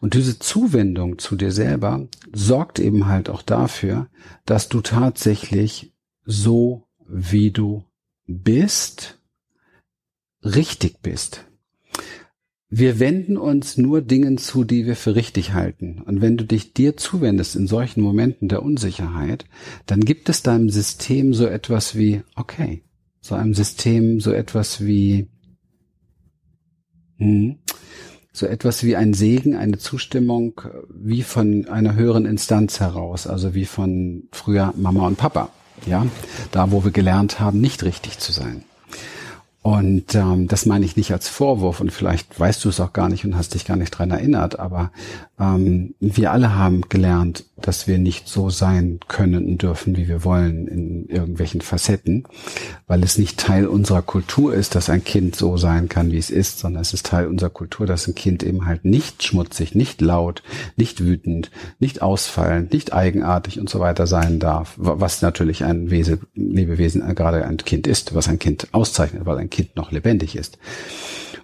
Und 0.00 0.14
diese 0.14 0.38
Zuwendung 0.38 1.18
zu 1.18 1.34
dir 1.34 1.50
selber 1.50 2.06
sorgt 2.32 2.78
eben 2.78 3.06
halt 3.06 3.30
auch 3.30 3.42
dafür, 3.42 4.06
dass 4.46 4.68
du 4.68 4.80
tatsächlich 4.80 5.92
so, 6.24 6.84
wie 7.08 7.50
du 7.50 7.82
bist, 8.26 9.18
richtig 10.44 11.02
bist. 11.02 11.47
Wir 12.70 13.00
wenden 13.00 13.38
uns 13.38 13.78
nur 13.78 14.02
Dingen 14.02 14.36
zu, 14.36 14.62
die 14.62 14.84
wir 14.84 14.94
für 14.94 15.14
richtig 15.14 15.54
halten. 15.54 16.02
Und 16.04 16.20
wenn 16.20 16.36
du 16.36 16.44
dich 16.44 16.74
dir 16.74 16.98
zuwendest 16.98 17.56
in 17.56 17.66
solchen 17.66 18.02
Momenten 18.02 18.48
der 18.48 18.62
Unsicherheit, 18.62 19.46
dann 19.86 20.00
gibt 20.00 20.28
es 20.28 20.42
deinem 20.42 20.68
System 20.68 21.32
so 21.32 21.46
etwas 21.46 21.96
wie, 21.96 22.22
okay, 22.36 22.82
so 23.20 23.34
einem 23.34 23.54
System 23.54 24.20
so 24.20 24.32
etwas 24.32 24.84
wie, 24.84 25.28
hm, 27.16 27.56
so 28.32 28.46
etwas 28.46 28.84
wie 28.84 28.96
ein 28.96 29.14
Segen, 29.14 29.56
eine 29.56 29.78
Zustimmung 29.78 30.60
wie 30.90 31.22
von 31.22 31.66
einer 31.68 31.94
höheren 31.94 32.26
Instanz 32.26 32.80
heraus, 32.80 33.26
also 33.26 33.54
wie 33.54 33.64
von 33.64 34.24
früher 34.30 34.74
Mama 34.76 35.06
und 35.06 35.16
Papa, 35.16 35.50
ja, 35.86 36.06
da 36.52 36.70
wo 36.70 36.84
wir 36.84 36.90
gelernt 36.90 37.40
haben, 37.40 37.60
nicht 37.60 37.82
richtig 37.82 38.18
zu 38.18 38.32
sein. 38.32 38.64
Und 39.68 40.14
ähm, 40.14 40.48
das 40.48 40.64
meine 40.64 40.86
ich 40.86 40.96
nicht 40.96 41.12
als 41.12 41.28
Vorwurf 41.28 41.82
und 41.82 41.92
vielleicht 41.92 42.40
weißt 42.40 42.64
du 42.64 42.70
es 42.70 42.80
auch 42.80 42.94
gar 42.94 43.10
nicht 43.10 43.26
und 43.26 43.36
hast 43.36 43.52
dich 43.52 43.66
gar 43.66 43.76
nicht 43.76 43.90
dran 43.90 44.10
erinnert, 44.10 44.58
aber 44.58 44.92
ähm, 45.38 45.94
wir 46.00 46.32
alle 46.32 46.54
haben 46.54 46.88
gelernt, 46.88 47.44
dass 47.60 47.86
wir 47.86 47.98
nicht 47.98 48.28
so 48.28 48.48
sein 48.48 48.98
können 49.08 49.44
und 49.46 49.62
dürfen, 49.62 49.96
wie 49.96 50.08
wir 50.08 50.24
wollen 50.24 50.68
in 50.68 51.06
irgendwelchen 51.08 51.60
Facetten, 51.60 52.24
weil 52.86 53.02
es 53.02 53.18
nicht 53.18 53.38
Teil 53.38 53.66
unserer 53.66 54.00
Kultur 54.00 54.54
ist, 54.54 54.74
dass 54.74 54.88
ein 54.88 55.04
Kind 55.04 55.36
so 55.36 55.58
sein 55.58 55.90
kann, 55.90 56.12
wie 56.12 56.18
es 56.18 56.30
ist, 56.30 56.60
sondern 56.60 56.80
es 56.80 56.94
ist 56.94 57.04
Teil 57.04 57.26
unserer 57.26 57.50
Kultur, 57.50 57.86
dass 57.86 58.06
ein 58.06 58.14
Kind 58.14 58.42
eben 58.44 58.64
halt 58.64 58.86
nicht 58.86 59.22
schmutzig, 59.22 59.74
nicht 59.74 60.00
laut, 60.00 60.42
nicht 60.76 61.04
wütend, 61.04 61.50
nicht 61.78 62.00
ausfallend, 62.00 62.72
nicht 62.72 62.94
eigenartig 62.94 63.60
und 63.60 63.68
so 63.68 63.80
weiter 63.80 64.06
sein 64.06 64.38
darf, 64.38 64.74
was 64.76 65.20
natürlich 65.20 65.64
ein 65.64 65.90
Wesen, 65.90 66.20
Lebewesen, 66.34 67.06
äh, 67.06 67.14
gerade 67.14 67.44
ein 67.44 67.58
Kind 67.58 67.86
ist, 67.86 68.14
was 68.14 68.28
ein 68.28 68.38
Kind 68.38 68.68
auszeichnet, 68.72 69.26
weil 69.26 69.36
ein 69.36 69.50
Kind 69.50 69.57
noch 69.76 69.92
lebendig 69.92 70.36
ist. 70.36 70.58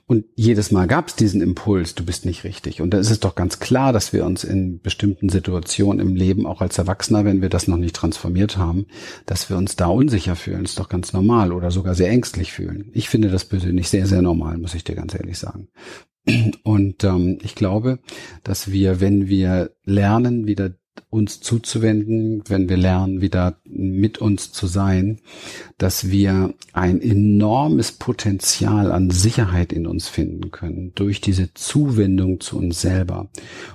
Und 0.06 0.26
jedes 0.34 0.70
Mal 0.70 0.86
gab 0.86 1.08
es 1.08 1.16
diesen 1.16 1.40
Impuls, 1.40 1.94
du 1.94 2.04
bist 2.04 2.26
nicht 2.26 2.44
richtig. 2.44 2.82
Und 2.82 2.90
da 2.90 2.98
ist 2.98 3.10
es 3.10 3.20
doch 3.20 3.34
ganz 3.34 3.58
klar, 3.58 3.92
dass 3.92 4.12
wir 4.12 4.26
uns 4.26 4.44
in 4.44 4.80
bestimmten 4.80 5.30
Situationen 5.30 6.06
im 6.06 6.14
Leben, 6.14 6.46
auch 6.46 6.60
als 6.60 6.76
Erwachsener, 6.76 7.24
wenn 7.24 7.40
wir 7.40 7.48
das 7.48 7.68
noch 7.68 7.78
nicht 7.78 7.96
transformiert 7.96 8.58
haben, 8.58 8.86
dass 9.24 9.48
wir 9.48 9.56
uns 9.56 9.76
da 9.76 9.86
unsicher 9.86 10.36
fühlen. 10.36 10.64
ist 10.64 10.78
doch 10.78 10.90
ganz 10.90 11.14
normal 11.14 11.52
oder 11.52 11.70
sogar 11.70 11.94
sehr 11.94 12.10
ängstlich 12.10 12.52
fühlen. 12.52 12.90
Ich 12.92 13.08
finde 13.08 13.30
das 13.30 13.46
persönlich 13.46 13.88
sehr, 13.88 14.06
sehr 14.06 14.20
normal, 14.20 14.58
muss 14.58 14.74
ich 14.74 14.84
dir 14.84 14.94
ganz 14.94 15.14
ehrlich 15.14 15.38
sagen. 15.38 15.68
Und 16.62 17.04
ähm, 17.04 17.38
ich 17.42 17.54
glaube, 17.54 17.98
dass 18.42 18.70
wir, 18.70 19.00
wenn 19.00 19.28
wir 19.28 19.70
lernen, 19.84 20.46
wieder 20.46 20.74
uns 21.10 21.40
zuzuwenden, 21.40 22.42
wenn 22.48 22.68
wir 22.68 22.76
lernen, 22.76 23.20
wieder 23.20 23.58
mit 23.64 24.18
uns 24.18 24.52
zu 24.52 24.66
sein, 24.66 25.20
dass 25.78 26.10
wir 26.10 26.54
ein 26.72 27.00
enormes 27.00 27.92
Potenzial 27.92 28.90
an 28.90 29.10
Sicherheit 29.10 29.72
in 29.72 29.86
uns 29.86 30.08
finden 30.08 30.50
können 30.50 30.92
durch 30.94 31.20
diese 31.20 31.54
Zuwendung 31.54 32.40
zu 32.40 32.58
uns 32.58 32.80
selber. 32.80 33.30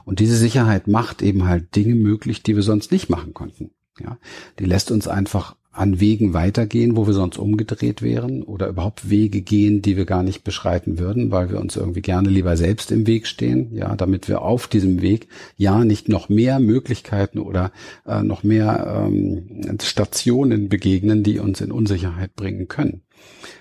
Und 0.06 0.20
diese 0.20 0.36
Sicherheit 0.36 0.88
macht 0.88 1.22
eben 1.22 1.46
halt 1.46 1.76
Dinge 1.76 1.96
möglich, 1.96 2.44
die 2.44 2.56
wir 2.56 2.64
sonst 2.64 2.92
nicht 2.92 3.10
machen 3.10 3.34
konnten. 3.34 3.72
Ja, 4.00 4.18
die 4.60 4.66
lässt 4.66 4.92
uns 4.92 5.08
einfach 5.08 5.56
an 5.80 6.02
Wegen 6.02 6.34
weitergehen, 6.34 6.98
wo 6.98 7.08
wir 7.08 7.14
sonst 7.14 7.38
umgedreht 7.38 8.02
wären 8.02 8.44
oder 8.44 8.68
überhaupt 8.68 9.10
Wege 9.10 9.42
gehen, 9.42 9.82
die 9.82 9.96
wir 9.96 10.06
gar 10.06 10.24
nicht 10.24 10.44
beschreiten 10.44 11.00
würden, 11.00 11.32
weil 11.32 11.50
wir 11.50 11.60
uns 11.60 11.78
irgendwie 11.78 12.02
gerne 12.02 12.30
lieber 12.30 12.58
selbst 12.58 12.92
im 12.92 13.08
Weg 13.08 13.28
stehen, 13.28 13.74
ja, 13.74 13.96
damit 13.96 14.28
wir 14.28 14.42
auf 14.42 14.68
diesem 14.68 15.02
Weg 15.02 15.30
ja 15.56 15.86
nicht 15.86 16.10
noch 16.10 16.28
mehr 16.28 16.60
Möglichkeiten 16.60 17.40
oder 17.40 17.72
äh, 18.06 18.22
noch 18.24 18.44
mehr 18.44 19.06
ähm, 19.08 19.78
Stationen 19.82 20.68
begegnen, 20.68 21.24
die 21.24 21.40
uns 21.40 21.62
in 21.62 21.72
Unsicherheit 21.72 22.36
bringen 22.36 22.68
können. 22.68 23.04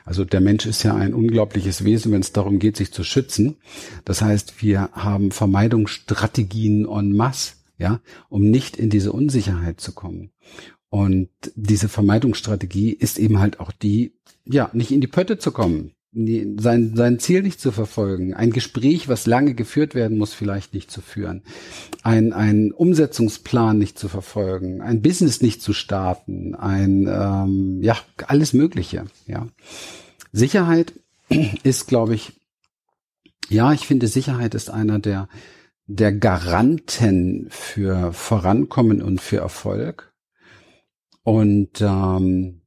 Also 0.04 0.24
der 0.24 0.40
Mensch 0.40 0.66
ist 0.66 0.82
ja 0.82 0.96
ein 0.96 1.14
unglaubliches 1.14 1.84
Wesen, 1.84 2.10
wenn 2.10 2.20
es 2.20 2.32
darum 2.32 2.58
geht, 2.58 2.76
sich 2.76 2.92
zu 2.92 3.04
schützen. 3.04 3.58
Das 4.04 4.22
heißt, 4.22 4.60
wir 4.60 4.90
haben 4.92 5.30
Vermeidungsstrategien 5.30 6.84
en 6.86 7.16
masse, 7.16 7.52
ja, 7.78 8.00
um 8.28 8.42
nicht 8.42 8.76
in 8.76 8.90
diese 8.90 9.12
Unsicherheit 9.12 9.80
zu 9.80 9.92
kommen. 9.92 10.30
Und 10.90 11.28
diese 11.54 11.88
Vermeidungsstrategie 11.88 12.90
ist 12.90 13.18
eben 13.18 13.38
halt 13.38 13.60
auch 13.60 13.72
die, 13.72 14.14
ja, 14.44 14.70
nicht 14.72 14.90
in 14.90 15.00
die 15.00 15.06
Pötte 15.06 15.38
zu 15.38 15.52
kommen, 15.52 15.92
sein, 16.12 16.92
sein 16.96 17.18
Ziel 17.18 17.42
nicht 17.42 17.60
zu 17.60 17.70
verfolgen, 17.70 18.32
ein 18.32 18.50
Gespräch, 18.50 19.08
was 19.08 19.26
lange 19.26 19.54
geführt 19.54 19.94
werden 19.94 20.16
muss, 20.16 20.32
vielleicht 20.32 20.72
nicht 20.72 20.90
zu 20.90 21.02
führen, 21.02 21.42
ein, 22.02 22.32
ein 22.32 22.72
Umsetzungsplan 22.72 23.78
nicht 23.78 23.98
zu 23.98 24.08
verfolgen, 24.08 24.80
ein 24.80 25.02
Business 25.02 25.42
nicht 25.42 25.60
zu 25.60 25.74
starten, 25.74 26.54
ein, 26.54 27.06
ähm, 27.06 27.82
ja, 27.82 27.96
alles 28.26 28.54
Mögliche, 28.54 29.04
ja. 29.26 29.46
Sicherheit 30.32 30.94
ist, 31.62 31.86
glaube 31.88 32.14
ich, 32.14 32.32
ja, 33.50 33.72
ich 33.72 33.86
finde, 33.86 34.08
Sicherheit 34.08 34.54
ist 34.54 34.70
einer 34.70 34.98
der, 34.98 35.28
der 35.86 36.12
Garanten 36.12 37.46
für 37.50 38.12
Vorankommen 38.12 39.02
und 39.02 39.20
für 39.20 39.38
Erfolg. 39.38 40.07
Und 41.28 41.82
ähm, 41.82 42.62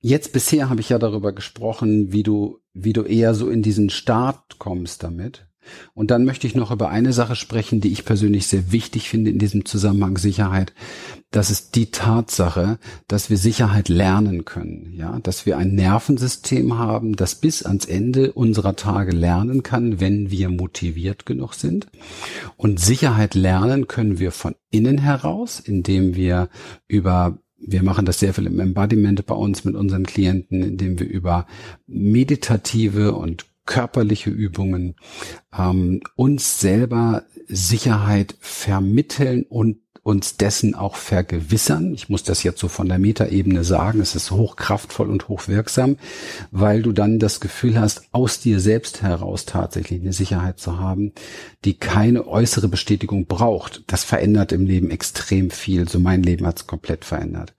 jetzt 0.00 0.32
bisher 0.32 0.70
habe 0.70 0.80
ich 0.80 0.88
ja 0.88 0.98
darüber 0.98 1.32
gesprochen, 1.32 2.12
wie 2.12 2.24
du, 2.24 2.58
wie 2.72 2.92
du 2.92 3.02
eher 3.02 3.32
so 3.32 3.48
in 3.48 3.62
diesen 3.62 3.90
Start 3.90 4.58
kommst 4.58 5.04
damit. 5.04 5.46
Und 5.94 6.10
dann 6.10 6.24
möchte 6.24 6.48
ich 6.48 6.56
noch 6.56 6.72
über 6.72 6.88
eine 6.88 7.12
Sache 7.12 7.36
sprechen, 7.36 7.80
die 7.80 7.92
ich 7.92 8.04
persönlich 8.04 8.48
sehr 8.48 8.72
wichtig 8.72 9.08
finde 9.08 9.30
in 9.30 9.38
diesem 9.38 9.66
Zusammenhang 9.66 10.18
Sicherheit. 10.18 10.72
Das 11.30 11.52
ist 11.52 11.76
die 11.76 11.92
Tatsache, 11.92 12.80
dass 13.06 13.30
wir 13.30 13.36
Sicherheit 13.36 13.88
lernen 13.88 14.44
können, 14.44 14.92
ja, 14.92 15.20
dass 15.20 15.46
wir 15.46 15.56
ein 15.56 15.76
Nervensystem 15.76 16.76
haben, 16.76 17.14
das 17.14 17.36
bis 17.36 17.62
ans 17.62 17.84
Ende 17.84 18.32
unserer 18.32 18.74
Tage 18.74 19.12
lernen 19.12 19.62
kann, 19.62 20.00
wenn 20.00 20.32
wir 20.32 20.48
motiviert 20.48 21.24
genug 21.24 21.54
sind. 21.54 21.86
Und 22.56 22.80
Sicherheit 22.80 23.36
lernen 23.36 23.86
können 23.86 24.18
wir 24.18 24.32
von 24.32 24.56
innen 24.72 24.98
heraus, 24.98 25.60
indem 25.60 26.16
wir 26.16 26.48
über 26.88 27.38
wir 27.60 27.82
machen 27.82 28.06
das 28.06 28.18
sehr 28.18 28.34
viel 28.34 28.46
im 28.46 28.58
Embodiment 28.58 29.24
bei 29.26 29.34
uns 29.34 29.64
mit 29.64 29.74
unseren 29.74 30.04
Klienten, 30.04 30.62
indem 30.62 30.98
wir 30.98 31.08
über 31.08 31.46
meditative 31.86 33.14
und 33.14 33.46
körperliche 33.66 34.30
Übungen 34.30 34.96
ähm, 35.56 36.00
uns 36.16 36.60
selber 36.60 37.24
Sicherheit 37.46 38.34
vermitteln 38.40 39.44
und 39.48 39.78
uns 40.02 40.36
dessen 40.38 40.74
auch 40.74 40.96
vergewissern. 40.96 41.92
Ich 41.92 42.08
muss 42.08 42.22
das 42.22 42.42
jetzt 42.42 42.58
so 42.58 42.68
von 42.68 42.88
der 42.88 42.98
Metaebene 42.98 43.64
sagen. 43.64 44.00
Es 44.00 44.14
ist 44.14 44.30
hochkraftvoll 44.30 45.10
und 45.10 45.28
hochwirksam, 45.28 45.96
weil 46.50 46.82
du 46.82 46.92
dann 46.92 47.18
das 47.18 47.40
Gefühl 47.40 47.78
hast, 47.78 48.02
aus 48.12 48.40
dir 48.40 48.60
selbst 48.60 49.02
heraus 49.02 49.44
tatsächlich 49.44 50.00
eine 50.00 50.14
Sicherheit 50.14 50.58
zu 50.58 50.78
haben, 50.78 51.12
die 51.64 51.74
keine 51.74 52.26
äußere 52.26 52.68
Bestätigung 52.68 53.26
braucht. 53.26 53.84
Das 53.88 54.04
verändert 54.04 54.52
im 54.52 54.64
Leben 54.64 54.90
extrem 54.90 55.50
viel. 55.50 55.88
So 55.88 55.98
mein 55.98 56.22
Leben 56.22 56.46
hat 56.46 56.60
es 56.60 56.66
komplett 56.66 57.04
verändert. 57.04 57.52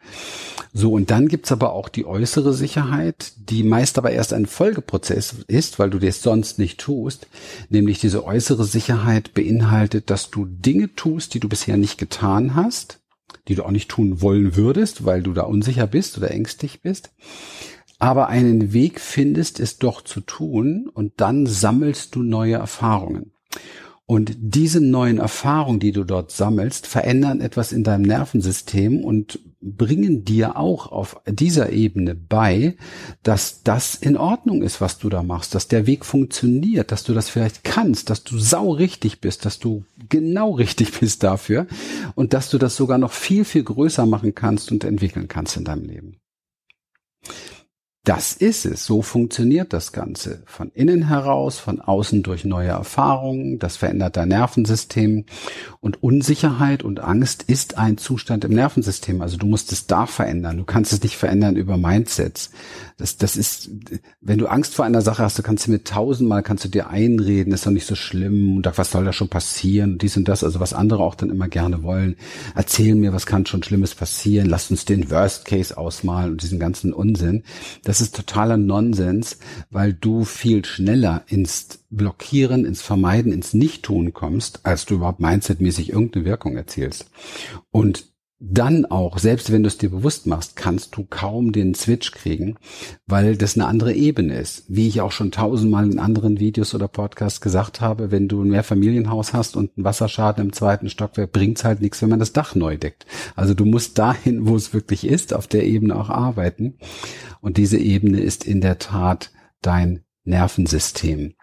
So, 0.74 0.94
und 0.94 1.12
dann 1.12 1.28
gibt's 1.28 1.52
aber 1.52 1.74
auch 1.74 1.90
die 1.90 2.06
äußere 2.06 2.54
Sicherheit, 2.54 3.34
die 3.38 3.64
meist 3.64 3.98
aber 3.98 4.12
erst 4.12 4.34
ein 4.34 4.46
Folgeprozess 4.46 5.36
ist, 5.48 5.80
weil 5.80 5.90
du 5.90 6.00
das 6.00 6.22
sonst 6.22 6.60
nicht 6.60 6.80
tust. 6.80 7.28
Nämlich 7.70 8.00
diese 8.00 8.26
äußere 8.26 8.64
Sicherheit 8.64 9.34
beinhaltet, 9.34 10.10
dass 10.10 10.32
du 10.32 10.46
Dinge 10.46 10.96
tust, 10.96 11.34
die 11.34 11.40
du 11.40 11.50
bisher 11.50 11.76
nicht 11.76 11.98
getan 11.98 12.31
hast, 12.56 13.02
die 13.48 13.56
du 13.56 13.64
auch 13.64 13.72
nicht 13.72 13.90
tun 13.90 14.22
wollen 14.22 14.56
würdest, 14.56 15.06
weil 15.06 15.24
du 15.24 15.34
da 15.34 15.44
unsicher 15.44 15.88
bist 15.88 16.18
oder 16.18 16.32
ängstlich 16.32 16.82
bist 16.82 17.12
aber 18.02 18.30
einen 18.30 18.74
Weg 18.74 19.00
findest, 19.00 19.60
es 19.60 19.78
doch 19.78 20.02
zu 20.02 20.22
tun 20.22 20.90
und 20.92 21.14
dann 21.18 21.46
sammelst 21.46 22.16
du 22.16 22.24
neue 22.24 22.56
Erfahrungen. 22.56 23.32
Und 24.08 24.36
diese 24.40 24.82
neuen 24.82 25.20
Erfahrungen, 25.20 25.80
die 25.80 25.92
du 25.92 26.04
dort 26.04 26.32
sammelst, 26.32 26.88
verändern 26.88 27.42
etwas 27.42 27.72
in 27.72 27.84
deinem 27.84 28.02
Nervensystem 28.02 29.06
und 29.06 29.40
bringen 29.62 30.26
dir 30.26 30.58
auch 30.58 30.92
auf 30.92 31.22
dieser 31.30 31.72
Ebene 31.72 32.16
bei, 32.16 32.76
dass 33.22 33.62
das 33.62 33.94
in 33.94 34.18
Ordnung 34.18 34.64
ist, 34.64 34.82
was 34.82 34.98
du 34.98 35.08
da 35.08 35.22
machst, 35.22 35.54
dass 35.54 35.68
der 35.68 35.86
Weg 35.86 36.04
funktioniert, 36.04 36.92
dass 36.92 37.04
du 37.04 37.14
das 37.14 37.30
vielleicht 37.30 37.64
kannst, 37.64 38.10
dass 38.10 38.24
du 38.24 38.40
sau 38.40 38.72
richtig 38.72 39.22
bist, 39.22 39.46
dass 39.46 39.60
du 39.60 39.86
genau 40.12 40.52
richtig 40.52 41.00
bist 41.00 41.24
dafür 41.24 41.66
und 42.14 42.34
dass 42.34 42.52
du 42.52 42.60
das 42.60 42.76
sogar 42.76 43.00
noch 43.00 43.12
viel, 43.12 43.44
viel 43.44 43.64
größer 43.64 44.06
machen 44.06 44.36
kannst 44.36 44.72
und 44.72 44.84
entwickeln 44.84 45.28
kannst 45.28 45.58
in 45.58 45.64
deinem 45.64 45.86
Leben. 45.86 46.20
Das 48.04 48.34
ist 48.34 48.66
es. 48.66 48.86
So 48.86 49.04
funktioniert 49.04 49.74
das 49.74 49.92
Ganze. 49.92 50.42
Von 50.48 50.72
innen 50.74 51.08
heraus, 51.08 51.60
von 51.60 51.80
außen 51.80 52.24
durch 52.24 52.46
neue 52.46 52.70
Erfahrungen. 52.70 53.60
Das 53.60 53.78
verändert 53.78 54.18
dein 54.18 54.30
Nervensystem. 54.30 55.26
Und 55.80 56.02
Unsicherheit 56.02 56.82
und 56.82 57.00
Angst 57.00 57.44
ist 57.44 57.78
ein 57.78 57.98
Zustand 57.98 58.44
im 58.44 58.54
Nervensystem. 58.54 59.22
Also 59.22 59.38
du 59.38 59.46
musst 59.46 59.72
es 59.72 59.86
da 59.86 60.08
verändern. 60.08 60.58
Du 60.58 60.64
kannst 60.64 60.94
es 60.94 61.04
nicht 61.04 61.16
verändern 61.16 61.56
über 61.56 61.78
Mindsets. 61.78 62.50
Das, 62.98 63.18
das 63.18 63.36
ist, 63.36 63.70
wenn 64.20 64.38
du 64.38 64.48
Angst 64.48 64.76
vor 64.76 64.86
einer 64.86 65.02
Sache 65.02 65.24
hast, 65.24 65.38
du 65.38 65.44
kannst 65.44 65.68
du 65.68 65.72
mit 65.72 65.86
tausendmal 65.86 66.44
kannst 66.44 66.66
du 66.66 66.70
dir 66.70 66.90
einreden, 66.90 67.54
ist 67.54 67.66
doch 67.66 67.72
nicht 67.72 67.88
so 67.88 67.96
schlimm 67.96 68.58
und 68.58 68.78
was 68.78 68.92
soll 68.92 69.06
da 69.06 69.14
schon 69.14 69.28
passieren 69.28 69.98
dies 69.98 70.18
und 70.18 70.28
das, 70.28 70.44
also 70.44 70.60
was 70.60 70.74
andere 70.74 71.02
auch 71.04 71.16
dann 71.16 71.30
immer 71.30 71.48
gerne 71.48 71.82
wollen. 71.84 72.16
Erzähl 72.56 72.96
mir, 72.96 73.14
was 73.14 73.26
kann 73.26 73.46
schon 73.46 73.64
Schlimmes 73.64 73.96
passieren, 73.96 74.48
lass 74.48 74.70
uns 74.70 74.86
den 74.86 75.10
Worst 75.10 75.46
Case 75.46 75.78
ausmalen 75.78 76.34
und 76.34 76.44
diesen 76.44 76.60
ganzen 76.60 76.94
Unsinn. 76.94 77.44
Das 77.92 78.00
ist 78.00 78.16
totaler 78.16 78.56
Nonsens, 78.56 79.38
weil 79.70 79.92
du 79.92 80.24
viel 80.24 80.64
schneller 80.64 81.26
ins 81.28 81.80
Blockieren, 81.90 82.64
ins 82.64 82.82
Vermeiden, 82.82 83.34
ins 83.34 83.54
Nicht-Tun 83.54 84.14
kommst, 84.14 84.66
als 84.66 84.86
du 84.86 84.96
überhaupt 84.96 85.20
mindsetmäßig 85.20 85.90
irgendeine 85.90 86.24
Wirkung 86.24 86.56
erzielst. 86.56 87.12
Und 87.70 88.11
dann 88.44 88.88
auch, 88.88 89.20
selbst 89.20 89.52
wenn 89.52 89.62
du 89.62 89.68
es 89.68 89.78
dir 89.78 89.92
bewusst 89.92 90.26
machst, 90.26 90.56
kannst 90.56 90.98
du 90.98 91.06
kaum 91.08 91.52
den 91.52 91.76
Switch 91.76 92.12
kriegen, 92.12 92.56
weil 93.06 93.38
das 93.38 93.56
eine 93.56 93.68
andere 93.68 93.94
Ebene 93.94 94.40
ist. 94.40 94.66
Wie 94.68 94.88
ich 94.88 95.00
auch 95.00 95.12
schon 95.12 95.32
tausendmal 95.32 95.90
in 95.90 96.00
anderen 96.00 96.40
Videos 96.40 96.74
oder 96.74 96.88
Podcasts 96.88 97.40
gesagt 97.40 97.82
habe, 97.82 98.10
wenn 98.10 98.28
du 98.28 98.42
ein 98.42 98.50
Mehrfamilienhaus 98.50 99.34
hast 99.34 99.56
und 99.56 99.78
einen 99.78 99.86
Wasserschaden 99.86 100.44
im 100.44 100.54
zweiten 100.54 100.90
Stockwerk, 100.90 101.32
bringt's 101.32 101.64
halt 101.64 101.82
nichts, 101.82 102.02
wenn 102.02 102.10
man 102.10 102.20
das 102.20 102.34
Dach 102.34 102.56
neu 102.56 102.78
deckt. 102.78 103.06
Also 103.36 103.54
du 103.54 103.64
musst 103.66 104.00
dahin, 104.00 104.48
wo 104.48 104.56
es 104.56 104.74
wirklich 104.74 105.06
ist, 105.06 105.36
auf 105.36 105.46
der 105.46 105.68
Ebene 105.68 105.96
auch 105.96 106.10
arbeiten. 106.10 106.80
Und 107.42 107.58
diese 107.58 107.78
Ebene 107.78 108.22
ist 108.22 108.44
in 108.44 108.60
der 108.60 108.80
Tat 108.80 109.32
dein 109.62 110.04
Nervensystem. 110.24 111.36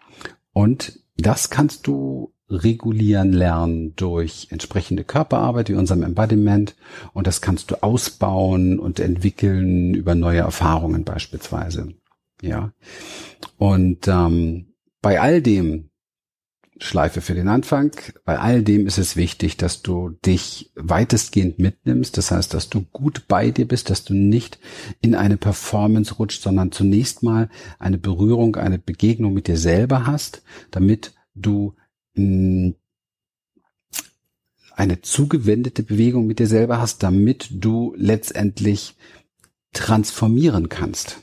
Und 0.52 0.98
das 1.16 1.48
kannst 1.48 1.86
du 1.86 2.32
regulieren 2.50 3.32
lernen 3.32 3.94
durch 3.96 4.48
entsprechende 4.50 5.04
Körperarbeit 5.04 5.68
wie 5.68 5.74
unserem 5.74 6.02
Embodiment 6.02 6.74
und 7.12 7.26
das 7.26 7.40
kannst 7.40 7.70
du 7.70 7.82
ausbauen 7.82 8.78
und 8.78 9.00
entwickeln 9.00 9.94
über 9.94 10.14
neue 10.14 10.40
Erfahrungen 10.40 11.04
beispielsweise. 11.04 11.94
Ja. 12.40 12.72
Und 13.56 14.08
ähm, 14.08 14.74
bei 15.02 15.20
all 15.20 15.42
dem, 15.42 15.88
Schleife 16.80 17.20
für 17.20 17.34
den 17.34 17.48
Anfang, 17.48 17.90
bei 18.24 18.38
all 18.38 18.62
dem 18.62 18.86
ist 18.86 18.98
es 18.98 19.16
wichtig, 19.16 19.56
dass 19.56 19.82
du 19.82 20.10
dich 20.24 20.70
weitestgehend 20.76 21.58
mitnimmst. 21.58 22.16
Das 22.16 22.30
heißt, 22.30 22.54
dass 22.54 22.68
du 22.68 22.82
gut 22.92 23.24
bei 23.26 23.50
dir 23.50 23.66
bist, 23.66 23.90
dass 23.90 24.04
du 24.04 24.14
nicht 24.14 24.58
in 25.00 25.14
eine 25.14 25.36
Performance 25.36 26.14
rutscht, 26.14 26.42
sondern 26.42 26.72
zunächst 26.72 27.22
mal 27.22 27.50
eine 27.78 27.98
Berührung, 27.98 28.56
eine 28.56 28.78
Begegnung 28.78 29.34
mit 29.34 29.48
dir 29.48 29.56
selber 29.56 30.06
hast, 30.06 30.42
damit 30.70 31.14
du 31.34 31.74
eine 34.74 35.02
zugewendete 35.02 35.82
Bewegung 35.82 36.26
mit 36.26 36.38
dir 36.38 36.46
selber 36.46 36.80
hast, 36.80 37.02
damit 37.02 37.48
du 37.50 37.94
letztendlich 37.96 38.94
transformieren 39.72 40.68
kannst. 40.68 41.20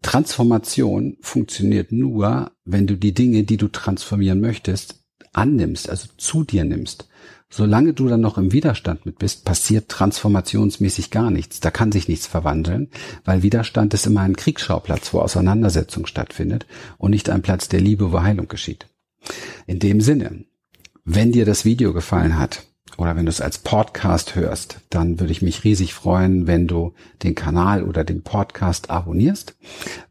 Transformation 0.00 1.16
funktioniert 1.20 1.92
nur, 1.92 2.50
wenn 2.64 2.86
du 2.86 2.96
die 2.96 3.14
Dinge, 3.14 3.44
die 3.44 3.56
du 3.56 3.68
transformieren 3.68 4.40
möchtest, 4.40 5.00
annimmst, 5.32 5.88
also 5.88 6.08
zu 6.16 6.42
dir 6.42 6.64
nimmst. 6.64 7.08
Solange 7.50 7.92
du 7.92 8.08
dann 8.08 8.22
noch 8.22 8.38
im 8.38 8.52
Widerstand 8.52 9.04
mit 9.04 9.18
bist, 9.18 9.44
passiert 9.44 9.90
transformationsmäßig 9.90 11.10
gar 11.10 11.30
nichts. 11.30 11.60
Da 11.60 11.70
kann 11.70 11.92
sich 11.92 12.08
nichts 12.08 12.26
verwandeln, 12.26 12.88
weil 13.26 13.42
Widerstand 13.42 13.92
ist 13.92 14.06
immer 14.06 14.22
ein 14.22 14.36
Kriegsschauplatz, 14.36 15.12
wo 15.12 15.20
Auseinandersetzung 15.20 16.06
stattfindet 16.06 16.66
und 16.96 17.10
nicht 17.10 17.28
ein 17.28 17.42
Platz 17.42 17.68
der 17.68 17.80
Liebe, 17.80 18.10
wo 18.10 18.22
Heilung 18.22 18.48
geschieht. 18.48 18.86
In 19.66 19.78
dem 19.78 20.00
Sinne, 20.00 20.44
wenn 21.04 21.32
dir 21.32 21.44
das 21.44 21.64
Video 21.64 21.92
gefallen 21.92 22.38
hat 22.38 22.66
oder 22.96 23.16
wenn 23.16 23.26
du 23.26 23.30
es 23.30 23.40
als 23.40 23.58
Podcast 23.58 24.34
hörst, 24.34 24.80
dann 24.90 25.18
würde 25.18 25.32
ich 25.32 25.42
mich 25.42 25.64
riesig 25.64 25.94
freuen, 25.94 26.46
wenn 26.46 26.66
du 26.66 26.94
den 27.22 27.34
Kanal 27.34 27.84
oder 27.84 28.04
den 28.04 28.22
Podcast 28.22 28.90
abonnierst. 28.90 29.56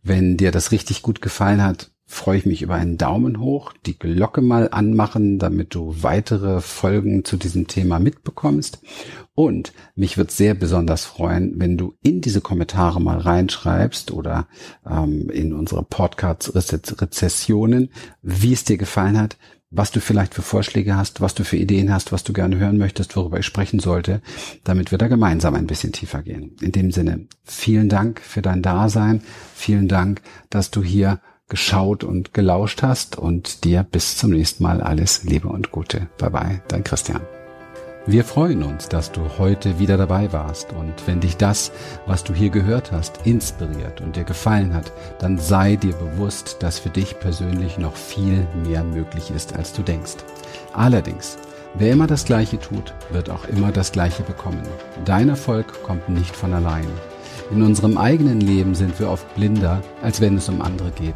Wenn 0.03 0.37
dir 0.37 0.51
das 0.51 0.71
richtig 0.71 1.01
gut 1.01 1.21
gefallen 1.21 1.63
hat, 1.63 1.91
freue 2.11 2.37
ich 2.37 2.45
mich 2.45 2.61
über 2.61 2.75
einen 2.75 2.97
Daumen 2.97 3.39
hoch, 3.39 3.73
die 3.85 3.97
Glocke 3.97 4.41
mal 4.41 4.67
anmachen, 4.69 5.39
damit 5.39 5.73
du 5.73 5.95
weitere 6.01 6.59
Folgen 6.59 7.23
zu 7.23 7.37
diesem 7.37 7.67
Thema 7.67 7.99
mitbekommst. 7.99 8.81
Und 9.33 9.71
mich 9.95 10.17
wird 10.17 10.29
sehr 10.29 10.53
besonders 10.53 11.05
freuen, 11.05 11.53
wenn 11.55 11.77
du 11.77 11.95
in 12.03 12.19
diese 12.19 12.41
Kommentare 12.41 13.01
mal 13.01 13.17
reinschreibst 13.17 14.11
oder 14.11 14.47
ähm, 14.85 15.29
in 15.29 15.53
unsere 15.53 15.83
Podcast-Rezessionen, 15.83 17.91
wie 18.21 18.53
es 18.53 18.65
dir 18.65 18.77
gefallen 18.77 19.17
hat, 19.17 19.37
was 19.69 19.91
du 19.91 20.01
vielleicht 20.01 20.33
für 20.33 20.41
Vorschläge 20.41 20.97
hast, 20.97 21.21
was 21.21 21.33
du 21.33 21.45
für 21.45 21.55
Ideen 21.55 21.93
hast, 21.93 22.11
was 22.11 22.25
du 22.25 22.33
gerne 22.33 22.57
hören 22.57 22.77
möchtest, 22.77 23.15
worüber 23.15 23.39
ich 23.39 23.45
sprechen 23.45 23.79
sollte, 23.79 24.21
damit 24.65 24.91
wir 24.91 24.97
da 24.97 25.07
gemeinsam 25.07 25.55
ein 25.55 25.65
bisschen 25.65 25.93
tiefer 25.93 26.23
gehen. 26.23 26.57
In 26.59 26.73
dem 26.73 26.91
Sinne, 26.91 27.27
vielen 27.45 27.87
Dank 27.87 28.19
für 28.19 28.41
dein 28.41 28.61
Dasein, 28.61 29.21
vielen 29.55 29.87
Dank, 29.87 30.21
dass 30.49 30.71
du 30.71 30.83
hier 30.83 31.21
geschaut 31.51 32.05
und 32.05 32.33
gelauscht 32.33 32.81
hast 32.81 33.17
und 33.17 33.65
dir 33.65 33.83
bis 33.83 34.17
zum 34.17 34.31
nächsten 34.31 34.63
Mal 34.63 34.79
alles 34.81 35.25
Liebe 35.25 35.49
und 35.49 35.69
Gute. 35.69 36.07
Bye 36.17 36.29
bye, 36.29 36.61
dein 36.69 36.85
Christian. 36.85 37.19
Wir 38.07 38.23
freuen 38.23 38.63
uns, 38.63 38.87
dass 38.87 39.11
du 39.11 39.21
heute 39.37 39.77
wieder 39.77 39.97
dabei 39.97 40.31
warst 40.31 40.71
und 40.71 40.93
wenn 41.05 41.19
dich 41.19 41.35
das, 41.35 41.73
was 42.05 42.23
du 42.23 42.33
hier 42.33 42.49
gehört 42.49 42.93
hast, 42.93 43.27
inspiriert 43.27 43.99
und 43.99 44.15
dir 44.15 44.23
gefallen 44.23 44.73
hat, 44.73 44.93
dann 45.19 45.37
sei 45.37 45.75
dir 45.75 45.93
bewusst, 45.93 46.55
dass 46.61 46.79
für 46.79 46.89
dich 46.89 47.19
persönlich 47.19 47.77
noch 47.77 47.97
viel 47.97 48.47
mehr 48.65 48.85
möglich 48.85 49.29
ist, 49.29 49.53
als 49.53 49.73
du 49.73 49.83
denkst. 49.83 50.15
Allerdings, 50.71 51.37
wer 51.73 51.91
immer 51.91 52.07
das 52.07 52.23
Gleiche 52.23 52.59
tut, 52.59 52.93
wird 53.11 53.29
auch 53.29 53.43
immer 53.49 53.73
das 53.73 53.91
Gleiche 53.91 54.23
bekommen. 54.23 54.63
Dein 55.03 55.27
Erfolg 55.27 55.83
kommt 55.83 56.07
nicht 56.07 56.33
von 56.33 56.53
allein. 56.53 56.87
In 57.51 57.61
unserem 57.61 57.97
eigenen 57.97 58.39
Leben 58.39 58.73
sind 58.73 58.97
wir 59.01 59.09
oft 59.09 59.35
blinder, 59.35 59.81
als 60.01 60.21
wenn 60.21 60.37
es 60.37 60.47
um 60.47 60.61
andere 60.61 60.91
geht. 60.91 61.15